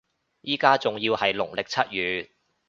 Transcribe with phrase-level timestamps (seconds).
[0.41, 2.31] 依家仲要係農曆七月